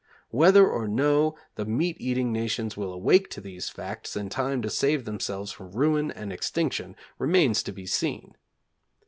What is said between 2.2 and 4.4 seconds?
nations will awake to these facts in